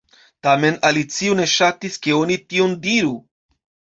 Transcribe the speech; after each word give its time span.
Tamen 0.45 0.77
Alicio 0.89 1.35
ne 1.41 1.45
ŝatis 1.51 1.99
ke 2.07 2.15
oni 2.21 2.37
tion 2.53 2.75
diru. 2.87 3.13